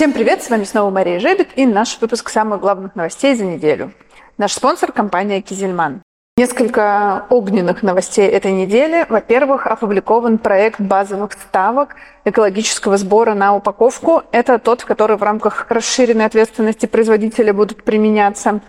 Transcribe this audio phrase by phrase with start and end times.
[0.00, 3.92] Всем привет, с вами снова Мария Жебик и наш выпуск самых главных новостей за неделю.
[4.38, 6.00] Наш спонсор– компания «Кизельман».
[6.38, 9.04] Несколько огненных новостей этой недели.
[9.10, 14.22] Во-первых, опубликован проект базовых ставок экологического сбора на упаковку.
[14.32, 18.60] Это тот, который в рамках расширенной ответственности производителя будут применяться.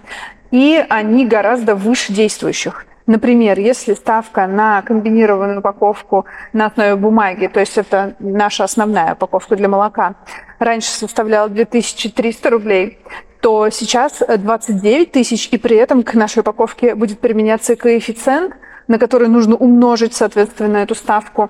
[0.51, 2.85] И они гораздо выше действующих.
[3.07, 9.55] Например, если ставка на комбинированную упаковку на основе бумаги, то есть это наша основная упаковка
[9.55, 10.15] для молока,
[10.61, 12.99] раньше составляла 2300 рублей,
[13.41, 18.53] то сейчас 29 тысяч, и при этом к нашей упаковке будет применяться коэффициент,
[18.87, 21.49] на который нужно умножить, соответственно, эту ставку.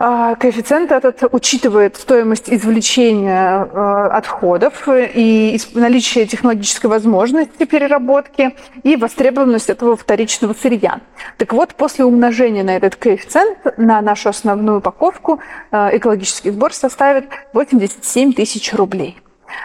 [0.00, 9.70] А, коэффициент этот учитывает стоимость извлечения э, отходов и наличие технологической возможности переработки и востребованность
[9.70, 11.00] этого вторичного сырья.
[11.36, 15.40] Так вот, после умножения на этот коэффициент на нашу основную упаковку
[15.72, 19.18] э, экологический сбор составит 87 тысяч рублей.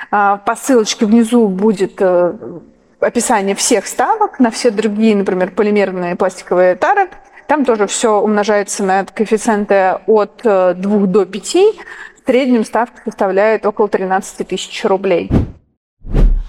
[0.10, 2.34] А, по ссылочке внизу будет э,
[3.00, 7.10] описание всех ставок на все другие, например, полимерные пластиковые тары–
[7.54, 11.46] там тоже все умножается на коэффициенты от 2 э, до 5.
[11.54, 15.30] В среднем ставка составляет около 13 тысяч рублей.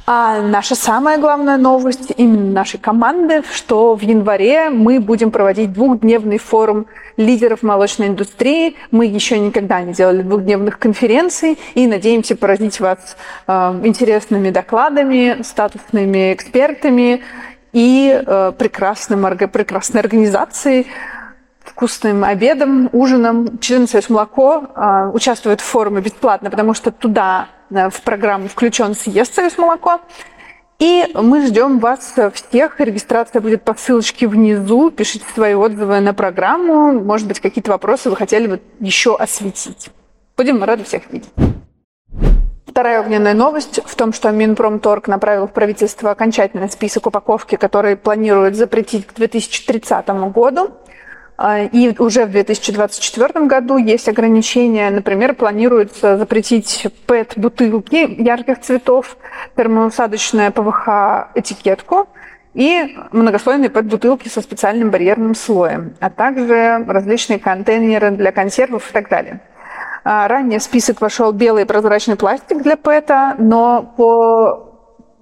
[0.07, 6.39] А наша самая главная новость именно нашей команды, что в январе мы будем проводить двухдневный
[6.39, 6.87] форум
[7.19, 8.75] лидеров молочной индустрии.
[8.91, 13.53] Мы еще никогда не делали двухдневных конференций и надеемся поразить вас э,
[13.85, 17.21] интересными докладами, статусными экспертами
[17.75, 20.87] и э, прекрасным, прекрасной организацией,
[21.61, 23.59] вкусным обедом, ужином.
[23.59, 28.95] Члены Союз молоко э, участвуют в форуме бесплатно, потому что туда э, в программу включен
[28.95, 30.01] съезд Союз молоко.
[30.79, 32.81] И мы ждем вас всех.
[32.81, 34.91] Регистрация будет по ссылочке внизу.
[34.91, 36.93] Пишите свои отзывы на программу.
[36.93, 39.91] Может быть, какие-то вопросы вы хотели бы еще осветить.
[40.37, 41.31] Будем рады всех видеть.
[42.75, 48.57] Вторая огненная новость в том, что Минпромторг направил в правительство окончательный список упаковки, который планирует
[48.57, 50.73] запретить к 2030 году.
[51.37, 54.91] А, и уже в 2024 году есть ограничения.
[54.91, 59.19] Например, планируется запретить ПЭТ-бутылки ярких цветов,
[59.55, 62.09] термоусадочная ПВХ-этикетку
[62.55, 69.09] и многослойные ПЭТ-бутылки со специальным барьерным слоем, а также различные контейнеры для консервов и так
[69.09, 69.41] далее.
[70.05, 74.75] А, ранее в список вошел белый прозрачный пластик для ПЭТа, но по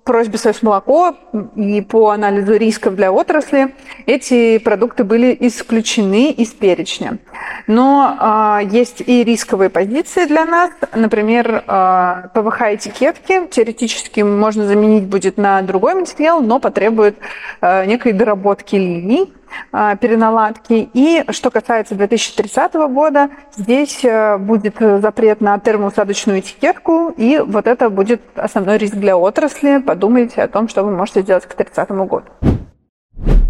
[0.05, 1.15] просьбе Союз молоко
[1.55, 3.75] и по анализу рисков для отрасли
[4.07, 7.19] эти продукты были исключены из перечня.
[7.67, 10.71] Но э, есть и рисковые позиции для нас.
[10.95, 17.17] Например, э, ПВХ-этикетки теоретически можно заменить будет на другой материал, но потребует
[17.61, 19.33] э, некой доработки линий.
[19.73, 20.91] А, переналадки.
[20.93, 27.91] И что касается 2030 года, здесь э, будет запрет на термоусадочную этикетку, и вот это
[27.91, 29.79] будет основной риск для отрасли.
[29.79, 32.25] Подумайте о том, что вы можете сделать к 2030 году.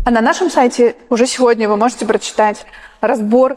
[0.05, 2.67] А на нашем сайте уже сегодня вы можете прочитать
[3.01, 3.57] разбор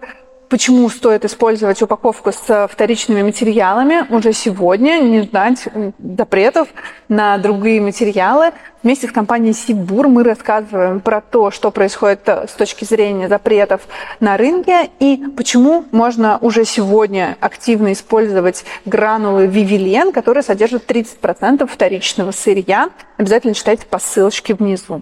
[0.56, 5.68] почему стоит использовать упаковку с вторичными материалами уже сегодня, не ждать
[6.00, 6.70] запретов
[7.10, 8.54] на другие материалы.
[8.82, 13.82] Вместе с компанией Сибур мы рассказываем про то, что происходит с точки зрения запретов
[14.22, 22.32] на рынке и почему можно уже сегодня активно использовать гранулы Вивилен, которые содержат 30% вторичного
[22.32, 22.92] сырья.
[23.18, 25.02] Обязательно читайте по ссылочке внизу.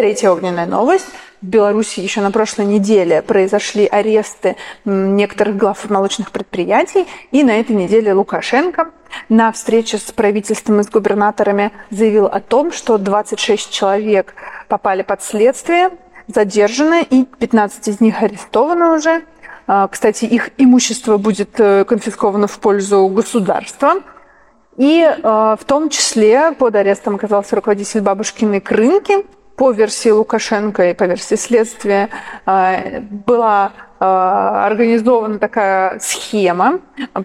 [0.00, 1.04] Третья огненная новость.
[1.42, 4.56] В Беларуси еще на прошлой неделе произошли аресты
[4.86, 7.06] некоторых глав молочных предприятий.
[7.32, 8.92] И на этой неделе Лукашенко
[9.28, 14.32] на встрече с правительством и с губернаторами заявил о том, что 26 человек
[14.68, 15.90] попали под следствие,
[16.28, 19.22] задержаны, и 15 из них арестованы уже.
[19.66, 23.96] А, кстати, их имущество будет э, конфисковано в пользу государства.
[24.78, 29.26] И э, в том числе под арестом оказался руководитель бабушкиной крынки–
[29.60, 32.08] по версии Лукашенко и по версии следствия
[32.46, 32.80] а,
[33.26, 36.80] была а, организована такая схема,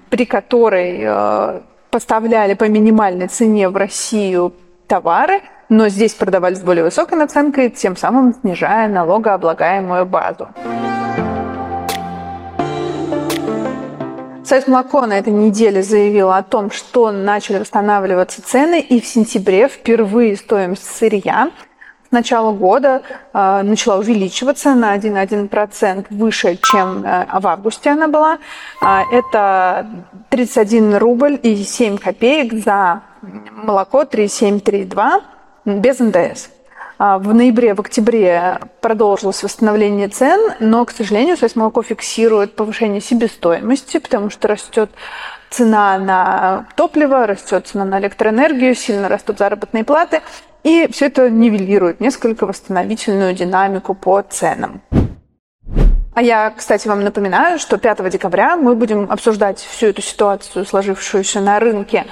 [0.10, 4.52] при которой а, поставляли по минимальной цене в Россию
[4.86, 10.50] товары, но здесь продавались с более высокой наценкой, тем самым снижая налогооблагаемую базу.
[14.44, 19.70] Союз молоко на этой неделе заявил о том, что начали восстанавливаться цены, и в сентябре
[19.70, 21.52] впервые стоимость сырья
[22.16, 23.02] начала года
[23.34, 28.40] э, начала увеличиваться на 1,1% выше, чем э, в августе она была.
[28.82, 29.86] Э, это
[30.30, 33.02] 31 рубль и 7 копеек за
[33.52, 35.22] молоко 3,732
[35.66, 36.50] без НДС.
[36.98, 44.00] В ноябре, в октябре продолжилось восстановление цен, но, к сожалению, Союз молоко фиксирует повышение себестоимости,
[44.00, 44.90] потому что растет
[45.50, 50.22] цена на топливо, растет цена на электроэнергию, сильно растут заработные платы,
[50.66, 54.82] и все это нивелирует несколько восстановительную динамику по ценам.
[56.16, 61.40] А я, кстати, вам напоминаю, что 5 декабря мы будем обсуждать всю эту ситуацию, сложившуюся
[61.40, 62.06] на рынке,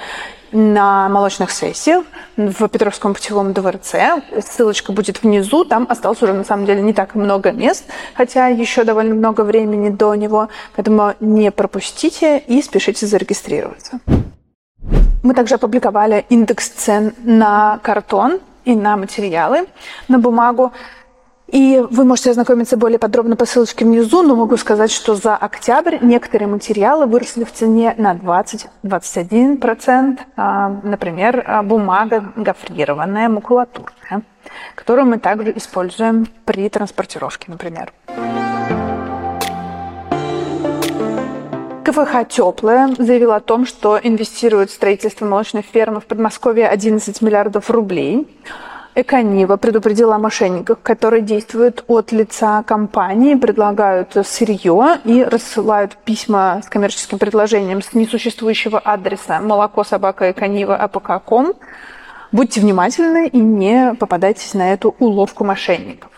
[0.52, 2.04] на молочных сессиях
[2.36, 4.22] в Петровском путевом дворце.
[4.40, 5.64] Ссылочка будет внизу.
[5.64, 9.88] Там осталось уже, на самом деле, не так много мест, хотя еще довольно много времени
[9.88, 10.48] до него.
[10.76, 13.98] Поэтому не пропустите и спешите зарегистрироваться.
[15.22, 19.66] Мы также опубликовали индекс цен на картон и на материалы,
[20.08, 20.72] на бумагу.
[21.48, 25.98] И вы можете ознакомиться более подробно по ссылочке внизу, но могу сказать, что за октябрь
[26.00, 30.18] некоторые материалы выросли в цене на 20-21%.
[30.36, 34.22] А, например, а, бумага гофрированная, макулатурная,
[34.74, 37.92] которую мы также используем при транспортировке, например.
[41.84, 47.70] КФХ «Теплая» заявил о том, что инвестирует в строительство молочной фермы в Подмосковье 11 миллиардов
[47.70, 48.26] рублей.
[48.94, 56.70] Эконива предупредила о мошенниках, которые действуют от лица компании, предлагают сырье и рассылают письма с
[56.70, 61.52] коммерческим предложением с несуществующего адреса молоко собака эконива апк.ком.
[62.32, 66.13] Будьте внимательны и не попадайтесь на эту уловку мошенников.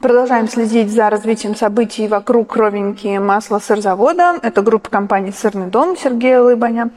[0.00, 4.38] Продолжаем следить за развитием событий вокруг кровеньки масла сырзавода.
[4.42, 6.90] Это группа компаний «Сырный дом» Сергея Лыбаня.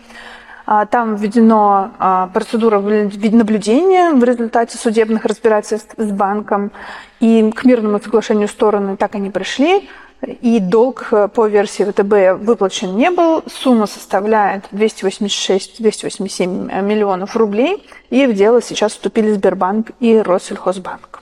[0.66, 6.72] А, там введена процедура наблюдения в результате судебных разбирательств с банком.
[7.22, 9.90] И к мирному соглашению стороны так и не пришли.
[10.42, 13.42] И долг э, по версии ВТБ выплачен не был.
[13.48, 17.88] Сумма составляет 286-287 миллионов рублей.
[18.10, 21.22] И в дело сейчас вступили Сбербанк и Россельхозбанк.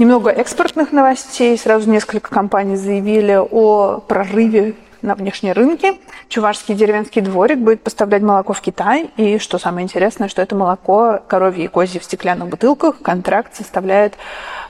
[0.00, 1.58] Немного экспортных новостей.
[1.58, 5.92] Сразу несколько компаний заявили о прорыве на внешние рынки.
[6.30, 9.10] Чувашский деревенский дворик будет поставлять молоко в Китай.
[9.18, 13.02] И что самое интересное, что это молоко коровье и козье в стеклянных бутылках.
[13.02, 14.14] Контракт составляет,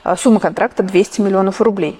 [0.03, 1.97] э, сумма контракта 200 миллионов рублей.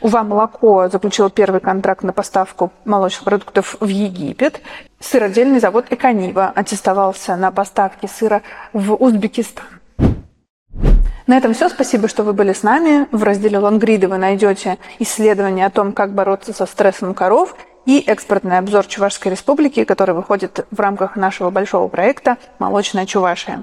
[0.00, 4.62] Ува молоко заключил первый контракт на поставку молочных продуктов в Египет.
[4.98, 8.40] Сыродельный завод Эконива аттестовался на поставки сыра
[8.72, 9.66] в Узбекистан.
[11.26, 11.68] На этом все.
[11.68, 13.06] Спасибо, что вы были с нами.
[13.12, 17.54] В разделе «Лонгриды» вы найдете исследование о том, как бороться со стрессом коров
[17.86, 23.62] и экспортный обзор Чувашской Республики, который выходит в рамках нашего большого проекта «Молочная Чувашия».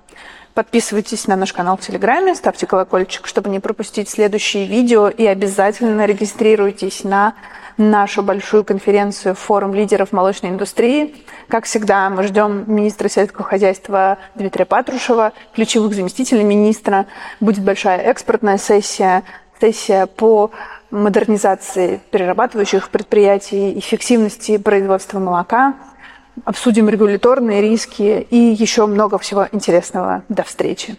[0.60, 6.06] Подписывайтесь на наш канал в Телеграме, ставьте колокольчик, чтобы не пропустить следующие видео, и обязательно
[6.06, 7.36] регистрируйтесь на
[7.78, 11.16] нашу большую конференцию «Форум лидеров молочной индустрии».
[11.48, 17.06] Как всегда, мы ждем министра сельского хозяйства Дмитрия Патрушева, ключевых заместителей министра.
[17.40, 19.24] Будет большая экспортная сессия,
[19.62, 20.52] сессия по
[20.92, 25.76] модернизации перерабатывающих предприятий, эффективности производства молока.
[26.46, 30.24] Обсудим регуляторные риски и еще много всего интересного.
[30.30, 30.98] До встречи!